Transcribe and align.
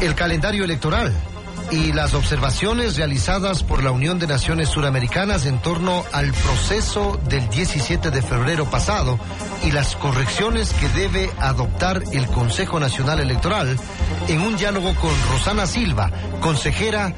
El 0.00 0.14
calendario 0.14 0.64
electoral 0.64 1.12
y 1.70 1.92
las 1.92 2.14
observaciones 2.14 2.96
realizadas 2.96 3.62
por 3.62 3.82
la 3.82 3.90
Unión 3.90 4.18
de 4.18 4.26
Naciones 4.26 4.68
Suramericanas 4.68 5.44
en 5.44 5.60
torno 5.60 6.04
al 6.12 6.32
proceso 6.32 7.20
del 7.28 7.48
17 7.48 8.10
de 8.10 8.22
febrero 8.22 8.64
pasado 8.70 9.18
y 9.64 9.72
las 9.72 9.96
correcciones 9.96 10.72
que 10.72 10.88
debe 10.90 11.30
adoptar 11.38 12.02
el 12.12 12.26
Consejo 12.28 12.80
Nacional 12.80 13.20
Electoral 13.20 13.76
en 14.28 14.40
un 14.40 14.56
diálogo 14.56 14.94
con 14.94 15.12
Rosana 15.30 15.66
Silva, 15.66 16.10
consejera 16.40 17.14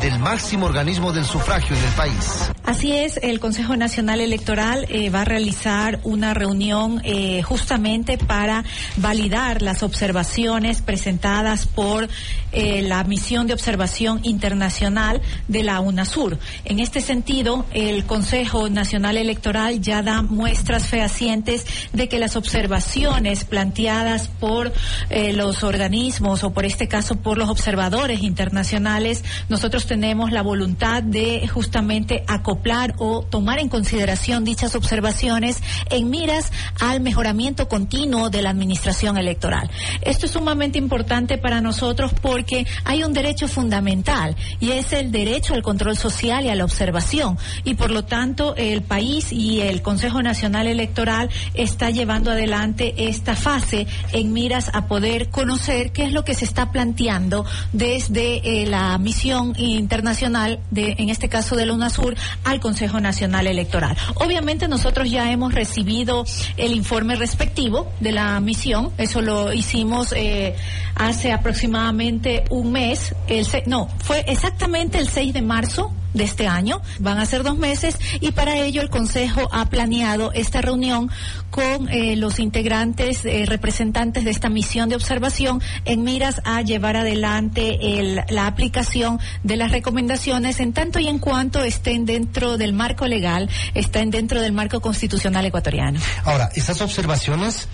del 0.00 0.18
máximo 0.18 0.66
organismo 0.66 1.12
del 1.12 1.24
sufragio 1.24 1.76
en 1.76 1.84
el 1.84 1.92
país. 1.92 2.50
Así 2.64 2.92
es, 2.92 3.18
el 3.22 3.40
Consejo 3.40 3.76
Nacional 3.76 4.20
Electoral 4.20 4.86
eh, 4.88 5.10
va 5.10 5.22
a 5.22 5.24
realizar 5.24 6.00
una 6.02 6.34
reunión 6.34 7.00
eh, 7.04 7.42
justamente 7.42 8.18
para 8.18 8.64
validar 8.96 9.62
las 9.62 9.82
observaciones 9.82 10.82
presentadas 10.82 11.66
por 11.66 12.08
eh, 12.52 12.82
la 12.82 13.04
misión 13.04 13.46
de 13.46 13.52
observación 13.52 14.20
internacional 14.24 15.22
de 15.48 15.62
la 15.62 15.80
UNASUR. 15.80 16.38
En 16.64 16.80
este 16.80 17.00
sentido, 17.00 17.64
el 17.72 18.04
Consejo 18.04 18.68
Nacional 18.68 19.16
Electoral 19.16 19.80
ya 19.80 20.02
da 20.02 20.22
muestras 20.22 20.86
fehacientes 20.86 21.66
de 21.92 22.08
que 22.08 22.18
las 22.18 22.36
observaciones 22.36 23.44
planteadas 23.44 24.28
por 24.28 24.72
los 25.10 25.62
organismos 25.62 26.44
o 26.44 26.50
por 26.50 26.64
este 26.64 26.88
caso 26.88 27.16
por 27.16 27.38
los 27.38 27.48
observadores 27.48 28.22
internacionales, 28.22 29.24
tenemos 29.70 30.30
la 30.30 30.42
voluntad 30.42 31.02
de 31.02 31.46
justamente 31.48 32.22
acoplar 32.28 32.94
o 32.98 33.22
tomar 33.22 33.58
en 33.58 33.68
consideración 33.68 34.44
dichas 34.44 34.76
observaciones 34.76 35.60
en 35.90 36.08
miras 36.08 36.52
al 36.80 37.00
mejoramiento 37.00 37.68
continuo 37.68 38.30
de 38.30 38.42
la 38.42 38.50
administración 38.50 39.18
electoral. 39.18 39.68
Esto 40.02 40.26
es 40.26 40.32
sumamente 40.32 40.78
importante 40.78 41.36
para 41.36 41.60
nosotros 41.60 42.12
porque 42.22 42.66
hay 42.84 43.02
un 43.02 43.12
derecho 43.12 43.48
fundamental 43.48 44.36
y 44.60 44.70
es 44.70 44.92
el 44.92 45.10
derecho 45.10 45.54
al 45.54 45.62
control 45.62 45.96
social 45.96 46.44
y 46.44 46.48
a 46.48 46.54
la 46.54 46.64
observación 46.64 47.36
y 47.64 47.74
por 47.74 47.90
lo 47.90 48.04
tanto 48.04 48.54
el 48.56 48.82
país 48.82 49.32
y 49.32 49.60
el 49.60 49.82
Consejo 49.82 50.22
Nacional 50.22 50.68
Electoral 50.68 51.28
está 51.54 51.90
llevando 51.90 52.30
adelante 52.30 52.94
esta 52.96 53.34
fase 53.34 53.86
en 54.12 54.32
miras 54.32 54.70
a 54.74 54.86
poder 54.86 55.28
conocer 55.30 55.90
qué 55.90 56.04
es 56.04 56.12
lo 56.12 56.24
que 56.24 56.34
se 56.34 56.44
está 56.44 56.70
planteando 56.70 57.44
desde 57.72 58.62
eh, 58.62 58.66
la 58.66 58.96
misión 58.98 59.54
internacional, 59.58 60.60
de, 60.70 60.96
en 60.98 61.08
este 61.08 61.28
caso 61.28 61.56
de 61.56 61.66
la 61.66 61.74
UNASUR, 61.74 62.16
al 62.44 62.60
Consejo 62.60 63.00
Nacional 63.00 63.46
Electoral. 63.46 63.96
Obviamente 64.16 64.68
nosotros 64.68 65.10
ya 65.10 65.30
hemos 65.30 65.54
recibido 65.54 66.24
el 66.56 66.72
informe 66.72 67.16
respectivo 67.16 67.90
de 68.00 68.12
la 68.12 68.38
misión, 68.40 68.90
eso 68.98 69.20
lo 69.20 69.52
hicimos 69.52 70.12
eh, 70.16 70.54
hace 70.94 71.32
aproximadamente 71.32 72.44
un 72.50 72.72
mes, 72.72 73.14
el, 73.28 73.46
no, 73.66 73.88
fue 73.98 74.24
exactamente 74.26 74.98
el 74.98 75.08
6 75.08 75.34
de 75.34 75.42
marzo 75.42 75.92
de 76.16 76.24
este 76.24 76.48
año. 76.48 76.80
Van 76.98 77.18
a 77.18 77.26
ser 77.26 77.42
dos 77.42 77.56
meses 77.56 77.96
y 78.20 78.32
para 78.32 78.56
ello 78.56 78.80
el 78.80 78.90
Consejo 78.90 79.48
ha 79.52 79.66
planeado 79.66 80.32
esta 80.32 80.60
reunión 80.60 81.10
con 81.50 81.88
eh, 81.88 82.16
los 82.16 82.38
integrantes, 82.38 83.24
eh, 83.24 83.44
representantes 83.46 84.24
de 84.24 84.30
esta 84.30 84.48
misión 84.48 84.88
de 84.88 84.96
observación 84.96 85.62
en 85.84 86.02
miras 86.02 86.40
a 86.44 86.62
llevar 86.62 86.96
adelante 86.96 88.00
el, 88.00 88.22
la 88.28 88.46
aplicación 88.46 89.20
de 89.42 89.56
las 89.56 89.70
recomendaciones 89.70 90.60
en 90.60 90.72
tanto 90.72 90.98
y 90.98 91.08
en 91.08 91.18
cuanto 91.18 91.62
estén 91.62 92.06
dentro 92.06 92.56
del 92.56 92.72
marco 92.72 93.06
legal, 93.06 93.48
estén 93.74 94.10
dentro 94.10 94.40
del 94.40 94.52
marco 94.52 94.80
constitucional 94.80 95.44
ecuatoriano. 95.44 96.00
Ahora, 96.24 96.50
estas 96.54 96.80
observaciones 96.80 97.68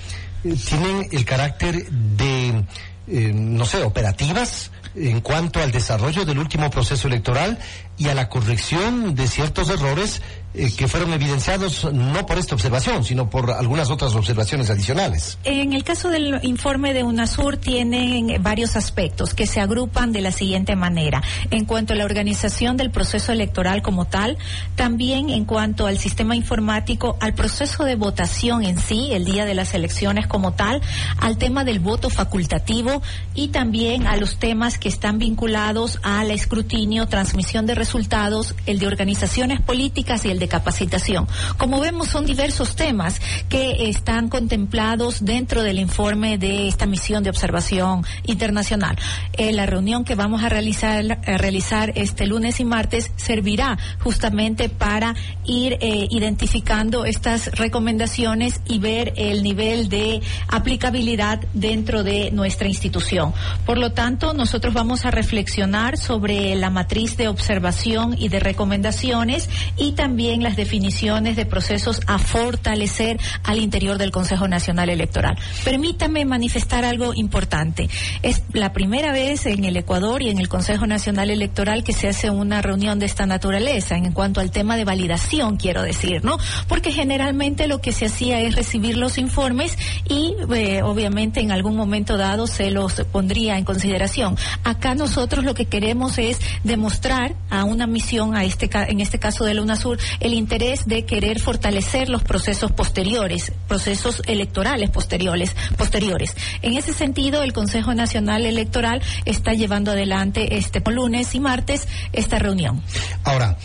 eh, 0.45 0.55
tienen 0.69 1.09
el 1.13 1.25
carácter 1.25 1.89
de, 1.91 2.65
no 3.07 3.65
sé, 3.65 3.83
operativas 3.83 4.71
en 4.95 5.21
cuanto 5.21 5.61
al 5.63 5.73
desarrollo 5.73 6.25
del 6.25 6.39
último 6.39 6.71
proceso 6.71 7.09
electoral 7.09 7.59
y 7.99 8.09
a 8.09 8.15
la 8.15 8.29
corrección 8.29 9.15
de 9.15 9.27
ciertos 9.27 9.71
errores 9.71 10.23
eh, 10.55 10.71
que 10.77 10.87
fueron 10.87 11.15
evidenciados 11.15 11.91
no 11.95 12.27
por 12.27 12.37
esta 12.37 12.55
observación, 12.55 13.05
sino 13.05 13.31
por 13.31 13.51
algunas 13.53 13.89
otras 13.91 14.15
observaciones 14.15 14.69
adicionales. 14.69 15.39
En 15.45 15.73
el 15.73 15.83
caso 15.83 16.11
del 16.11 16.41
informe 16.43 16.93
de 16.93 17.05
UNASUR 17.05 17.57
tienen 17.57 18.43
varios 18.43 18.77
aspectos 18.77 19.33
que 19.33 19.47
se 19.47 19.63
agrupan 19.63 20.13
de 20.13 20.21
la 20.21 20.31
siguiente 20.31 20.77
manera. 20.77 21.23
En 21.51 21.65
cuanto 21.65 21.95
a 21.95 21.97
la 21.97 22.05
organización 22.05 22.77
del 22.77 22.91
proceso 22.91 23.33
electoral 23.33 23.81
como 23.81 24.05
tal, 24.05 24.37
también 24.77 25.31
en 25.31 25.47
cuanto 25.47 25.87
al 25.87 25.97
sistema 25.97 26.37
informático, 26.37 27.17
al 27.21 27.33
proceso 27.33 27.85
de 27.85 27.95
votación 27.95 28.63
en 28.63 28.79
sí, 28.79 29.09
el 29.13 29.25
día 29.25 29.47
de 29.47 29.55
las 29.55 29.73
elecciones 29.73 30.27
como 30.27 30.53
tal, 30.53 30.83
al 31.19 31.39
tema 31.39 31.65
del 31.65 31.81
voto 31.81 32.11
facultativo 32.11 33.01
y 33.35 33.49
también 33.49 34.07
a 34.07 34.17
los 34.17 34.39
temas 34.39 34.77
que 34.83 34.89
están 34.89 35.21
vinculados 35.21 36.01
al 36.03 36.33
escrutinio, 36.33 37.07
transmisión 37.07 37.67
de 37.67 37.77
resultados, 37.77 38.57
el 38.67 38.81
de 38.81 38.89
organizaciones 38.89 39.61
políticas 39.61 40.25
y 40.25 40.31
el 40.31 40.41
de 40.41 40.49
capacitación. 40.49 41.29
Como 41.57 41.79
vemos, 41.79 42.09
son 42.09 42.27
diversos 42.27 42.75
temas 42.75 43.21
que 43.49 43.89
están 43.89 44.29
contemplados 44.29 45.25
dentro 45.25 45.63
del 45.63 45.79
informe 45.79 46.37
de 46.37 46.67
esta 46.67 46.87
misión 46.87 47.23
de 47.23 47.31
observación 47.31 48.05
internacional. 48.25 48.97
Eh, 49.35 49.53
la 49.53 49.67
reunión 49.67 50.05
que 50.05 50.17
vamos 50.17 50.43
a 50.43 50.49
realizar, 50.49 51.93
este 51.95 52.27
lunes 52.27 52.59
y 52.59 52.65
martes 52.65 53.13
servirá 53.15 53.79
justamente 54.03 54.69
para 54.69 55.15
ir 55.45 55.75
eh, 55.75 56.09
identificando 56.11 57.05
estas 57.05 57.53
recomendaciones 57.53 58.61
y 58.67 58.81
ver 58.81 59.13
el 59.17 59.45
nivel 59.45 59.89
de 59.89 60.21
aplicabilidad 60.49 61.41
dentro 61.55 62.03
de 62.03 62.33
nuestra 62.33 62.67
institución. 62.67 63.33
Por 63.65 63.79
lo 63.79 63.93
tanto, 63.93 64.35
nosotros 64.35 64.72
vamos 64.73 65.05
a 65.05 65.11
reflexionar 65.11 65.97
sobre 65.97 66.55
la 66.55 66.71
matriz 66.71 67.17
de 67.17 67.29
observación 67.29 68.17
y 68.19 68.29
de 68.29 68.41
recomendaciones 68.41 69.49
y 69.77 69.93
también 69.93 70.43
las 70.43 70.57
definiciones 70.57 71.37
de 71.37 71.47
procesos 71.47 72.01
a 72.07 72.19
fortalecer 72.19 73.19
al 73.45 73.59
interior 73.59 73.99
del 73.99 74.11
Consejo 74.11 74.49
Nacional 74.49 74.91
Electoral. 74.91 75.37
Permítame 75.65 76.25
manifestar 76.25 76.85
algo 76.85 77.13
importante. 77.15 77.89
Es 78.23 78.43
la 78.53 78.73
primera 78.73 79.13
vez 79.13 79.47
en 79.47 79.65
el 79.65 79.77
Ecuador 79.77 80.23
y 80.23 80.31
en 80.31 80.39
el 80.39 80.49
Consejo 80.49 80.87
Nacional 80.87 81.31
Electoral 81.31 81.85
que 81.85 81.93
se 81.93 82.09
hace 82.09 82.31
una 82.31 82.63
reunión 82.63 82.99
de 82.99 83.07
esta 83.07 83.27
naturaleza 83.27 83.97
en 83.97 84.13
cuanto 84.13 84.41
al 84.41 84.51
tema 84.51 84.77
de 84.77 84.85
validación, 84.85 85.57
quiero 85.57 85.83
decir, 85.83 86.25
¿no? 86.25 86.39
Porque 86.69 86.93
generalmente 86.93 87.67
lo 87.67 87.81
que 87.81 87.93
se 87.93 88.07
hacía 88.07 88.41
es 88.41 88.57
recibir 88.57 88.97
los 88.97 89.19
informes 89.19 89.77
y 90.09 90.35
eh, 90.55 90.83
obviamente 90.83 91.41
en 91.41 91.53
algún 91.53 91.77
momento 91.77 92.17
dado 92.17 92.47
se 92.47 92.71
los 92.71 92.95
pondría 93.13 93.59
en 93.59 93.65
consideración. 93.65 94.37
Acá 94.65 94.95
nosotros 94.95 95.45
lo 95.45 95.55
que 95.55 95.67
queremos 95.67 96.19
es 96.19 96.39
demostrar 96.65 97.35
a 97.51 97.65
una 97.65 97.87
misión, 97.87 98.37
a 98.37 98.45
este 98.45 98.71
en 98.73 99.01
este 99.01 99.19
caso 99.19 99.45
de 99.45 99.55
la 99.55 99.63
UNASUR, 99.63 99.99
el 100.21 100.35
interés 100.35 100.87
de 100.87 101.05
querer 101.05 101.41
fortalecer 101.41 102.09
los 102.09 102.23
procesos 102.23 102.73
posteriores, 102.73 103.53
procesos 103.69 104.23
electorales 104.27 104.91
posteriores, 104.91 105.55
posteriores. 105.77 106.37
En 106.63 106.77
ese 106.77 106.93
sentido, 106.93 107.43
el 107.43 107.53
Consejo 107.53 107.95
Nacional 107.95 108.47
Electoral 108.47 109.03
está 109.25 109.53
llevando 109.55 109.93
adelante 109.93 110.57
este 110.57 110.81
lunes 110.93 111.35
y 111.35 111.41
martes 111.41 111.89
esta 112.13 112.39
reunión. 112.39 112.83
Ahora, 113.25 113.57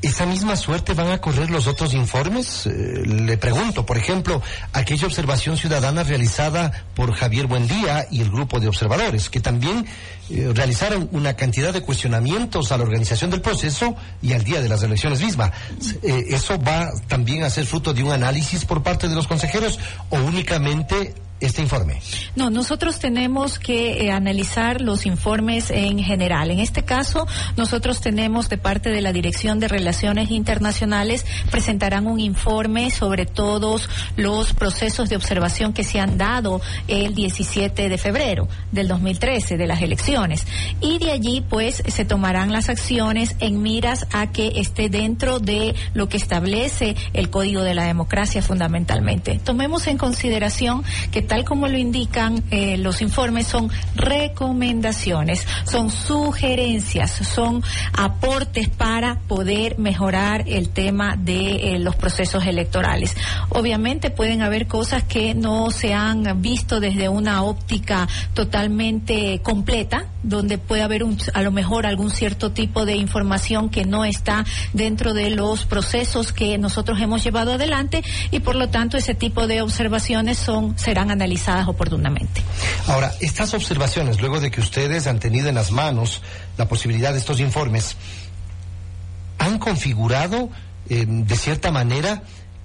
¿Esa 0.00 0.26
misma 0.26 0.54
suerte 0.54 0.94
van 0.94 1.10
a 1.10 1.20
correr 1.20 1.50
los 1.50 1.66
otros 1.66 1.92
informes? 1.92 2.66
Eh, 2.66 3.02
le 3.04 3.36
pregunto, 3.36 3.84
por 3.84 3.98
ejemplo, 3.98 4.40
aquella 4.72 5.06
observación 5.06 5.56
ciudadana 5.56 6.04
realizada 6.04 6.84
por 6.94 7.12
Javier 7.12 7.48
Buendía 7.48 8.06
y 8.08 8.20
el 8.20 8.30
grupo 8.30 8.60
de 8.60 8.68
observadores, 8.68 9.28
que 9.28 9.40
también 9.40 9.86
eh, 10.30 10.52
realizaron 10.54 11.08
una 11.10 11.34
cantidad 11.34 11.72
de 11.72 11.80
cuestionamientos 11.80 12.70
a 12.70 12.76
la 12.76 12.84
organización 12.84 13.30
del 13.30 13.40
proceso 13.40 13.96
y 14.22 14.34
al 14.34 14.44
día 14.44 14.62
de 14.62 14.68
las 14.68 14.84
elecciones 14.84 15.20
mismas. 15.20 15.50
Eh, 16.04 16.26
¿Eso 16.28 16.62
va 16.62 16.88
también 17.08 17.42
a 17.42 17.50
ser 17.50 17.66
fruto 17.66 17.92
de 17.92 18.04
un 18.04 18.12
análisis 18.12 18.64
por 18.64 18.84
parte 18.84 19.08
de 19.08 19.16
los 19.16 19.26
consejeros 19.26 19.80
o 20.10 20.18
únicamente 20.18 21.14
este 21.40 21.62
informe? 21.62 22.00
No, 22.36 22.50
nosotros 22.50 22.98
tenemos 22.98 23.58
que 23.58 24.06
eh, 24.06 24.10
analizar 24.10 24.80
los 24.80 25.06
informes 25.06 25.70
en 25.70 25.98
general. 25.98 26.50
En 26.50 26.58
este 26.58 26.84
caso, 26.84 27.26
nosotros 27.56 28.00
tenemos 28.00 28.48
de 28.48 28.58
parte 28.58 28.90
de 28.90 29.02
la 29.02 29.12
Dirección 29.12 29.60
de 29.60 29.68
Relaciones 29.68 30.30
Internacionales, 30.30 31.24
presentarán 31.50 32.06
un 32.06 32.20
informe 32.20 32.90
sobre 32.90 33.26
todos 33.26 33.88
los 34.16 34.52
procesos 34.52 35.08
de 35.08 35.16
observación 35.16 35.72
que 35.72 35.84
se 35.84 36.00
han 36.00 36.18
dado 36.18 36.60
el 36.88 37.14
17 37.14 37.88
de 37.88 37.98
febrero 37.98 38.48
del 38.72 38.88
2013, 38.88 39.56
de 39.56 39.66
las 39.66 39.82
elecciones. 39.82 40.46
Y 40.80 40.98
de 40.98 41.12
allí, 41.12 41.44
pues, 41.48 41.82
se 41.86 42.04
tomarán 42.04 42.52
las 42.52 42.68
acciones 42.68 43.36
en 43.40 43.62
miras 43.62 44.06
a 44.12 44.32
que 44.32 44.60
esté 44.60 44.88
dentro 44.88 45.38
de 45.38 45.74
lo 45.94 46.08
que 46.08 46.16
establece 46.16 46.96
el 47.12 47.30
Código 47.30 47.62
de 47.62 47.74
la 47.74 47.84
Democracia 47.84 48.42
fundamentalmente. 48.42 49.40
Tomemos 49.44 49.86
en 49.86 49.98
consideración 49.98 50.82
que 51.10 51.22
tal 51.28 51.44
como 51.44 51.68
lo 51.68 51.78
indican 51.78 52.42
eh, 52.50 52.76
los 52.78 53.00
informes, 53.02 53.46
son 53.46 53.70
recomendaciones, 53.94 55.46
son 55.64 55.90
sugerencias, 55.90 57.12
son 57.12 57.62
aportes 57.92 58.68
para 58.68 59.20
poder 59.20 59.78
mejorar 59.78 60.44
el 60.48 60.70
tema 60.70 61.14
de 61.16 61.74
eh, 61.74 61.78
los 61.78 61.94
procesos 61.94 62.46
electorales. 62.46 63.14
Obviamente 63.50 64.10
pueden 64.10 64.42
haber 64.42 64.66
cosas 64.66 65.04
que 65.04 65.34
no 65.34 65.70
se 65.70 65.94
han 65.94 66.40
visto 66.42 66.80
desde 66.80 67.08
una 67.08 67.42
óptica 67.42 68.08
totalmente 68.34 69.40
completa, 69.42 70.06
donde 70.22 70.58
puede 70.58 70.82
haber 70.82 71.04
a 71.34 71.42
lo 71.42 71.52
mejor 71.52 71.86
algún 71.86 72.10
cierto 72.10 72.50
tipo 72.50 72.84
de 72.84 72.96
información 72.96 73.68
que 73.68 73.84
no 73.84 74.04
está 74.04 74.44
dentro 74.72 75.14
de 75.14 75.30
los 75.30 75.64
procesos 75.66 76.32
que 76.32 76.58
nosotros 76.58 77.00
hemos 77.00 77.22
llevado 77.22 77.52
adelante 77.52 78.02
y 78.30 78.40
por 78.40 78.56
lo 78.56 78.68
tanto 78.68 78.96
ese 78.96 79.14
tipo 79.14 79.46
de 79.46 79.62
observaciones 79.62 80.38
son 80.38 80.76
serán 80.78 81.10
analizadas 81.18 81.68
oportunamente. 81.68 82.42
Ahora, 82.86 83.12
estas 83.20 83.52
observaciones, 83.54 84.20
luego 84.20 84.40
de 84.40 84.50
que 84.50 84.60
ustedes 84.60 85.06
han 85.06 85.18
tenido 85.18 85.48
en 85.48 85.54
las 85.56 85.70
manos 85.70 86.22
la 86.56 86.68
posibilidad 86.68 87.12
de 87.12 87.18
estos 87.18 87.40
informes, 87.40 87.96
han 89.38 89.58
configurado 89.58 90.50
eh, 90.88 91.04
de 91.06 91.36
cierta 91.36 91.70
manera 91.70 92.22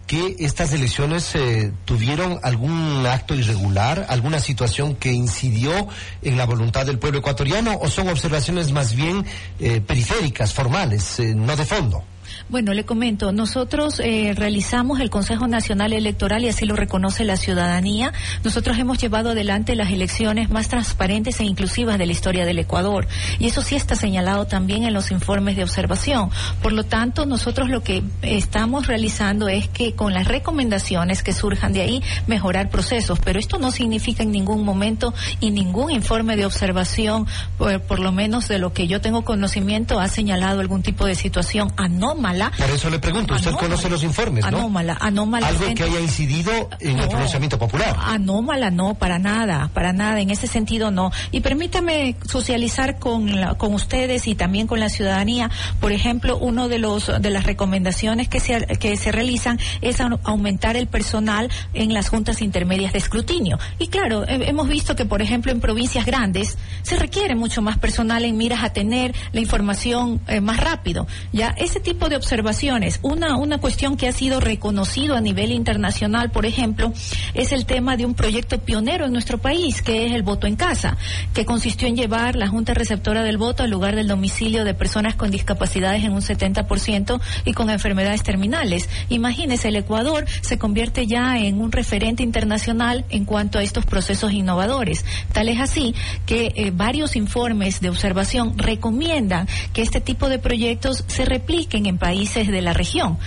que 0.07 0.35
estas 0.39 0.73
elecciones 0.73 1.33
eh, 1.33 1.71
tuvieron 1.85 2.39
algún 2.43 3.05
acto 3.07 3.35
irregular, 3.35 4.05
alguna 4.09 4.39
situación 4.39 4.95
que 4.95 5.11
incidió 5.13 5.87
en 6.21 6.37
la 6.37 6.45
voluntad 6.45 6.85
del 6.85 6.99
pueblo 6.99 7.19
ecuatoriano 7.19 7.77
o 7.81 7.89
son 7.89 8.09
observaciones 8.09 8.71
más 8.71 8.95
bien 8.95 9.25
eh, 9.59 9.81
periféricas, 9.81 10.53
formales, 10.53 11.19
no 11.19 11.55
de 11.55 11.65
fondo? 11.65 12.03
Bueno, 12.49 12.73
le 12.73 12.83
comento, 12.83 13.31
nosotros 13.31 14.01
eh, 14.01 14.33
realizamos 14.35 14.99
el 14.99 15.09
Consejo 15.09 15.47
Nacional 15.47 15.93
Electoral 15.93 16.43
y 16.43 16.49
así 16.49 16.65
lo 16.65 16.75
reconoce 16.75 17.23
la 17.23 17.37
ciudadanía. 17.37 18.11
Nosotros 18.43 18.77
hemos 18.77 18.97
llevado 18.97 19.29
adelante 19.31 19.75
las 19.75 19.91
elecciones 19.91 20.49
más 20.49 20.67
transparentes 20.67 21.39
e 21.39 21.45
inclusivas 21.45 21.97
de 21.97 22.05
la 22.05 22.11
historia 22.11 22.45
del 22.45 22.59
Ecuador 22.59 23.07
y 23.39 23.47
eso 23.47 23.61
sí 23.61 23.75
está 23.75 23.95
señalado 23.95 24.45
también 24.45 24.83
en 24.83 24.93
los 24.93 25.09
informes 25.11 25.55
de 25.55 25.63
observación. 25.63 26.31
Por 26.61 26.73
lo 26.73 26.83
tanto, 26.83 27.25
nosotros 27.25 27.69
lo 27.69 27.81
que 27.81 28.03
estamos 28.21 28.87
realizando 28.87 29.47
es 29.47 29.69
que 29.69 29.93
con 29.93 30.13
las 30.13 30.27
recomendaciones 30.27 31.23
que 31.23 31.33
surjan 31.33 31.71
de 31.71 31.81
ahí 31.81 32.03
mejorar 32.27 32.69
procesos, 32.69 33.19
pero 33.23 33.39
esto 33.39 33.57
no 33.57 33.71
significa 33.71 34.21
en 34.21 34.31
ningún 34.31 34.65
momento 34.65 35.13
y 35.39 35.49
ningún 35.51 35.91
informe 35.91 36.35
de 36.35 36.45
observación, 36.45 37.25
por, 37.57 37.81
por 37.83 37.99
lo 37.99 38.11
menos 38.11 38.49
de 38.49 38.59
lo 38.59 38.73
que 38.73 38.87
yo 38.87 38.99
tengo 38.99 39.23
conocimiento, 39.23 40.01
ha 40.01 40.09
señalado 40.09 40.59
algún 40.59 40.83
tipo 40.83 41.05
de 41.05 41.15
situación 41.15 41.71
anómala 41.77 42.32
por 42.57 42.69
eso 42.69 42.89
le 42.89 42.99
pregunto, 42.99 43.33
usted 43.33 43.51
conoce 43.51 43.89
los 43.89 44.03
informes, 44.03 44.43
¿no? 44.49 44.57
Anómala, 44.59 44.97
anómala. 44.99 45.47
Algo 45.47 45.73
que 45.73 45.83
haya 45.83 45.99
incidido 45.99 46.51
en 46.79 46.99
el 46.99 47.07
pronunciamiento 47.07 47.57
popular. 47.57 47.95
Anómala, 47.99 48.69
no, 48.69 48.95
para 48.95 49.19
nada, 49.19 49.69
para 49.73 49.93
nada, 49.93 50.19
en 50.19 50.29
ese 50.29 50.47
sentido 50.47 50.91
no. 50.91 51.11
Y 51.31 51.41
permítame 51.41 52.15
socializar 52.25 52.99
con, 52.99 53.29
con 53.57 53.73
ustedes 53.73 54.27
y 54.27 54.35
también 54.35 54.67
con 54.67 54.79
la 54.79 54.89
ciudadanía. 54.89 55.49
Por 55.79 55.91
ejemplo, 55.91 56.37
uno 56.37 56.67
de 56.67 56.79
los 56.79 57.11
de 57.21 57.29
las 57.29 57.45
recomendaciones 57.45 58.29
que 58.29 58.39
se, 58.39 58.65
que 58.79 58.97
se 58.97 59.11
realizan 59.11 59.59
es 59.81 59.99
aumentar 60.01 60.75
el 60.75 60.87
personal 60.87 61.49
en 61.73 61.93
las 61.93 62.09
juntas 62.09 62.41
intermedias 62.41 62.93
de 62.93 62.99
escrutinio. 62.99 63.59
Y 63.79 63.87
claro, 63.87 64.23
hemos 64.27 64.67
visto 64.67 64.95
que, 64.95 65.05
por 65.05 65.21
ejemplo, 65.21 65.51
en 65.51 65.59
provincias 65.59 66.05
grandes 66.05 66.57
se 66.81 66.97
requiere 66.97 67.35
mucho 67.35 67.61
más 67.61 67.77
personal 67.77 68.25
en 68.25 68.37
miras 68.37 68.63
a 68.63 68.71
tener 68.71 69.13
la 69.31 69.39
información 69.39 70.21
eh, 70.27 70.41
más 70.41 70.57
rápido. 70.57 71.07
Ya 71.31 71.49
ese 71.57 71.79
tipo 71.79 72.09
de 72.09 72.12
observaciones. 72.15 72.99
Una, 73.01 73.37
una 73.37 73.59
cuestión 73.59 73.97
que 73.97 74.07
ha 74.07 74.11
sido 74.11 74.39
reconocido 74.39 75.15
a 75.15 75.21
nivel 75.21 75.51
internacional, 75.51 76.31
por 76.31 76.45
ejemplo, 76.45 76.93
es 77.33 77.51
el 77.51 77.65
tema 77.65 77.97
de 77.97 78.05
un 78.05 78.13
proyecto 78.13 78.59
pionero 78.59 79.05
en 79.05 79.13
nuestro 79.13 79.37
país, 79.37 79.81
que 79.81 80.05
es 80.05 80.13
el 80.13 80.23
voto 80.23 80.47
en 80.47 80.55
casa, 80.55 80.97
que 81.33 81.45
consistió 81.45 81.87
en 81.87 81.95
llevar 81.95 82.35
la 82.35 82.47
Junta 82.47 82.73
Receptora 82.73 83.23
del 83.23 83.37
Voto 83.37 83.63
al 83.63 83.69
lugar 83.69 83.95
del 83.95 84.07
domicilio 84.07 84.63
de 84.63 84.73
personas 84.73 85.15
con 85.15 85.31
discapacidades 85.31 86.03
en 86.03 86.13
un 86.13 86.21
70% 86.21 87.19
y 87.45 87.53
con 87.53 87.69
enfermedades 87.69 88.23
terminales. 88.23 88.89
Imagínese, 89.09 89.69
el 89.69 89.75
Ecuador 89.75 90.25
se 90.41 90.57
convierte 90.57 91.07
ya 91.07 91.37
en 91.37 91.61
un 91.61 91.71
referente 91.71 92.23
internacional 92.23 93.05
en 93.09 93.25
cuanto 93.25 93.59
a 93.59 93.63
estos 93.63 93.85
procesos 93.85 94.33
innovadores. 94.33 95.05
Tal 95.31 95.49
es 95.49 95.59
así 95.59 95.95
que 96.25 96.53
eh, 96.55 96.71
varios 96.73 97.15
informes 97.15 97.81
de 97.81 97.89
observación 97.89 98.57
recomiendan 98.57 99.47
que 99.73 99.81
este 99.81 100.01
tipo 100.01 100.29
de 100.29 100.39
proyectos 100.39 101.03
se 101.07 101.25
repliquen 101.25 101.85
en 101.85 101.97
países 102.03 102.49
de 102.49 102.61
la 102.61 102.73
región. 102.73 103.17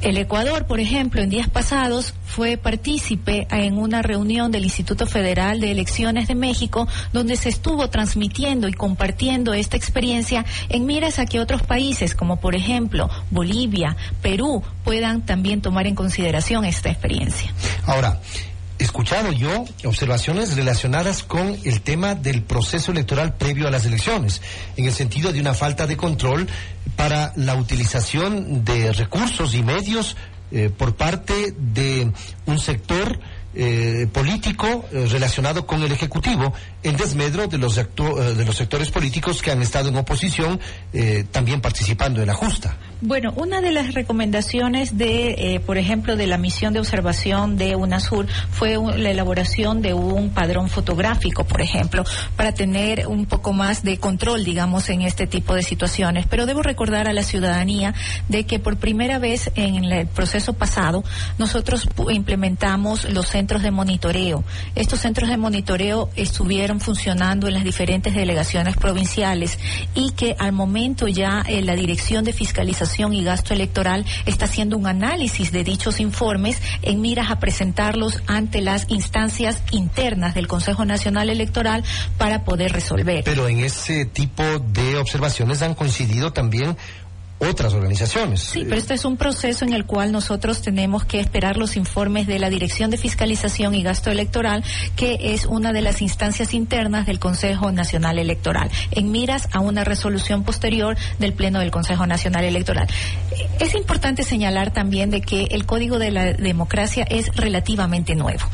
El 0.00 0.16
Ecuador, 0.16 0.66
por 0.66 0.80
ejemplo, 0.80 1.22
en 1.22 1.30
días 1.30 1.48
pasados 1.48 2.14
fue 2.26 2.56
partícipe 2.56 3.46
en 3.52 3.78
una 3.78 4.02
reunión 4.02 4.50
del 4.50 4.64
Instituto 4.64 5.06
Federal 5.06 5.60
de 5.60 5.70
Elecciones 5.70 6.26
de 6.26 6.34
México, 6.34 6.88
donde 7.12 7.36
se 7.36 7.48
estuvo 7.48 7.88
transmitiendo 7.90 8.66
y 8.66 8.72
compartiendo 8.72 9.54
esta 9.54 9.76
experiencia 9.76 10.44
en 10.68 10.84
miras 10.84 11.20
a 11.20 11.26
que 11.26 11.38
otros 11.38 11.62
países, 11.62 12.16
como 12.16 12.40
por 12.40 12.56
ejemplo 12.56 13.08
Bolivia, 13.30 13.96
Perú, 14.20 14.64
puedan 14.82 15.24
también 15.24 15.62
tomar 15.62 15.86
en 15.86 15.94
consideración 15.94 16.64
esta 16.64 16.90
experiencia. 16.90 17.54
Ahora, 17.86 18.20
escuchado 18.82 19.30
yo 19.30 19.64
observaciones 19.84 20.56
relacionadas 20.56 21.22
con 21.22 21.56
el 21.62 21.80
tema 21.82 22.16
del 22.16 22.42
proceso 22.42 22.90
electoral 22.90 23.34
previo 23.34 23.68
a 23.68 23.70
las 23.70 23.86
elecciones, 23.86 24.42
en 24.76 24.86
el 24.86 24.92
sentido 24.92 25.32
de 25.32 25.40
una 25.40 25.54
falta 25.54 25.86
de 25.86 25.96
control 25.96 26.48
para 26.96 27.32
la 27.36 27.54
utilización 27.54 28.64
de 28.64 28.92
recursos 28.92 29.54
y 29.54 29.62
medios 29.62 30.16
eh, 30.50 30.70
por 30.76 30.94
parte 30.96 31.54
de 31.56 32.12
un 32.44 32.58
sector 32.58 33.18
eh, 33.54 34.06
político 34.12 34.84
eh, 34.92 35.06
relacionado 35.10 35.66
con 35.66 35.82
el 35.82 35.92
Ejecutivo 35.92 36.52
en 36.82 36.96
desmedro 36.96 37.46
de 37.46 37.56
los, 37.56 37.76
de 37.76 38.44
los 38.44 38.56
sectores 38.56 38.90
políticos 38.90 39.40
que 39.40 39.50
han 39.50 39.62
estado 39.62 39.88
en 39.88 39.96
oposición 39.96 40.60
también 41.30 41.60
participando 41.60 42.20
en 42.20 42.26
la 42.26 42.34
justa. 42.34 42.76
Bueno, 43.04 43.32
una 43.34 43.60
de 43.60 43.72
las 43.72 43.94
recomendaciones 43.94 44.96
de, 44.96 45.30
eh, 45.36 45.60
por 45.60 45.76
ejemplo, 45.76 46.14
de 46.14 46.28
la 46.28 46.38
misión 46.38 46.72
de 46.72 46.78
observación 46.78 47.56
de 47.56 47.74
UNASUR 47.74 48.28
fue 48.28 48.78
la 48.96 49.10
elaboración 49.10 49.82
de 49.82 49.92
un 49.92 50.30
padrón 50.30 50.68
fotográfico, 50.68 51.42
por 51.42 51.62
ejemplo, 51.62 52.04
para 52.36 52.52
tener 52.52 53.08
un 53.08 53.26
poco 53.26 53.52
más 53.52 53.82
de 53.82 53.98
control, 53.98 54.44
digamos, 54.44 54.88
en 54.88 55.02
este 55.02 55.26
tipo 55.26 55.52
de 55.56 55.64
situaciones. 55.64 56.26
Pero 56.30 56.46
debo 56.46 56.62
recordar 56.62 57.08
a 57.08 57.12
la 57.12 57.24
ciudadanía 57.24 57.92
de 58.28 58.46
que 58.46 58.60
por 58.60 58.76
primera 58.76 59.18
vez 59.18 59.50
en 59.56 59.82
el 59.82 60.06
proceso 60.06 60.52
pasado 60.52 61.02
nosotros 61.38 61.88
implementamos 62.08 63.10
los 63.10 63.26
centros 63.26 63.62
de 63.62 63.72
monitoreo. 63.72 64.44
Estos 64.76 65.00
centros 65.00 65.28
de 65.28 65.38
monitoreo 65.38 66.08
estuvieron 66.14 66.78
funcionando 66.78 67.48
en 67.48 67.54
las 67.54 67.64
diferentes 67.64 68.14
delegaciones 68.14 68.76
provinciales 68.76 69.58
y 69.92 70.12
que 70.12 70.36
al 70.38 70.52
momento 70.52 71.08
ya 71.08 71.42
eh, 71.48 71.62
la 71.62 71.74
Dirección 71.74 72.22
de 72.24 72.32
Fiscalización 72.32 72.91
y 72.98 73.24
Gasto 73.24 73.54
Electoral 73.54 74.04
está 74.26 74.44
haciendo 74.44 74.76
un 74.76 74.86
análisis 74.86 75.50
de 75.50 75.64
dichos 75.64 75.98
informes 75.98 76.60
en 76.82 77.00
miras 77.00 77.30
a 77.30 77.40
presentarlos 77.40 78.22
ante 78.26 78.60
las 78.60 78.84
instancias 78.88 79.62
internas 79.70 80.34
del 80.34 80.46
Consejo 80.46 80.84
Nacional 80.84 81.30
Electoral 81.30 81.84
para 82.18 82.44
poder 82.44 82.72
resolver. 82.72 83.24
Pero 83.24 83.48
en 83.48 83.60
ese 83.60 84.04
tipo 84.04 84.42
de 84.44 84.98
observaciones 84.98 85.62
han 85.62 85.74
coincidido 85.74 86.32
también 86.32 86.76
otras 87.42 87.74
organizaciones. 87.74 88.40
Sí, 88.40 88.64
pero 88.64 88.76
este 88.76 88.94
es 88.94 89.04
un 89.04 89.16
proceso 89.16 89.64
en 89.64 89.72
el 89.72 89.84
cual 89.84 90.12
nosotros 90.12 90.62
tenemos 90.62 91.04
que 91.04 91.20
esperar 91.20 91.56
los 91.56 91.76
informes 91.76 92.26
de 92.26 92.38
la 92.38 92.50
Dirección 92.50 92.90
de 92.90 92.96
Fiscalización 92.96 93.74
y 93.74 93.82
Gasto 93.82 94.10
Electoral, 94.10 94.64
que 94.96 95.34
es 95.34 95.46
una 95.46 95.72
de 95.72 95.82
las 95.82 96.02
instancias 96.02 96.54
internas 96.54 97.06
del 97.06 97.18
Consejo 97.18 97.72
Nacional 97.72 98.18
Electoral, 98.18 98.70
en 98.90 99.10
miras 99.10 99.48
a 99.52 99.60
una 99.60 99.84
resolución 99.84 100.44
posterior 100.44 100.96
del 101.18 101.32
Pleno 101.32 101.58
del 101.58 101.70
Consejo 101.70 102.06
Nacional 102.06 102.44
Electoral. 102.44 102.88
Es 103.58 103.74
importante 103.74 104.22
señalar 104.22 104.72
también 104.72 105.10
de 105.10 105.20
que 105.20 105.44
el 105.50 105.66
Código 105.66 105.98
de 105.98 106.10
la 106.10 106.32
Democracia 106.32 107.04
es 107.08 107.34
relativamente 107.34 108.14
nuevo 108.14 108.44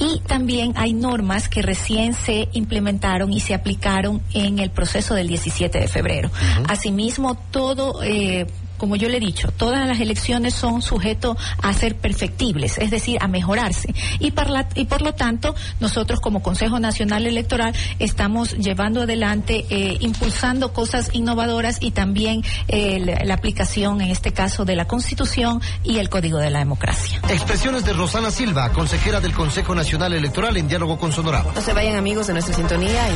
y 0.00 0.20
también 0.20 0.72
hay 0.76 0.92
normas 0.92 1.48
que 1.48 1.62
recién 1.62 2.14
se 2.14 2.48
implementaron 2.52 3.32
y 3.32 3.40
se 3.40 3.54
aplicaron 3.54 4.22
en 4.32 4.58
el 4.58 4.70
proceso 4.70 5.14
del 5.14 5.28
17 5.28 5.78
de 5.78 5.88
febrero. 5.88 6.30
Asimismo, 6.68 7.34
todo 7.50 8.02
eh, 8.02 8.35
como 8.76 8.96
yo 8.96 9.08
le 9.08 9.16
he 9.16 9.20
dicho, 9.20 9.48
todas 9.56 9.86
las 9.86 10.00
elecciones 10.00 10.54
son 10.54 10.82
sujetos 10.82 11.36
a 11.62 11.72
ser 11.72 11.96
perfectibles, 11.96 12.78
es 12.78 12.90
decir, 12.90 13.18
a 13.20 13.28
mejorarse. 13.28 13.94
Y, 14.20 14.32
y 14.74 14.84
por 14.84 15.02
lo 15.02 15.14
tanto, 15.14 15.54
nosotros 15.80 16.20
como 16.20 16.42
Consejo 16.42 16.78
Nacional 16.78 17.26
Electoral 17.26 17.74
estamos 17.98 18.56
llevando 18.58 19.02
adelante, 19.02 19.64
eh, 19.70 19.96
impulsando 20.00 20.72
cosas 20.72 21.10
innovadoras 21.12 21.78
y 21.80 21.90
también 21.90 22.42
eh, 22.68 23.00
la, 23.00 23.24
la, 23.24 23.34
aplicación, 23.34 24.00
en 24.00 24.10
este 24.10 24.32
caso, 24.32 24.64
de 24.64 24.76
la 24.76 24.86
Constitución 24.86 25.60
y 25.82 25.98
el 25.98 26.08
Código 26.08 26.38
de 26.38 26.50
la 26.50 26.58
Democracia. 26.58 27.20
Expresiones 27.28 27.84
de 27.84 27.92
Rosana 27.92 28.30
Silva, 28.30 28.72
consejera 28.72 29.20
del 29.20 29.32
Consejo 29.32 29.74
Nacional 29.74 30.12
Electoral 30.12 30.56
en 30.56 30.68
diálogo 30.68 30.98
con 30.98 31.12
Sonora. 31.12 31.44
No 31.54 31.60
se 31.60 31.72
vayan 31.72 31.96
amigos 31.96 32.26
de 32.26 32.34
nuestra 32.34 32.54
sintonía. 32.54 33.04